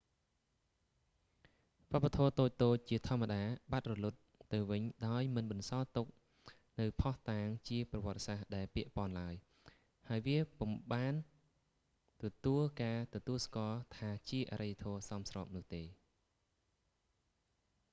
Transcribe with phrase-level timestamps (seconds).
[1.91, 4.19] វប្បធម៌តូចៗជាធម្មតាបាត់រលត់
[4.53, 6.07] ទៅវិញដោយមិនបន្សល់ទុក
[6.79, 9.35] នូវភស្តុតាងជាប្រវត្តិសាស្ត្រដែលពាក់ព័ន្ធឡើយ
[10.09, 11.13] ហើយវាពុំបាន
[12.23, 15.83] ទទួលការទទួលស្គាល់ថាជាអរិយធម៌សមស្របនោះទេ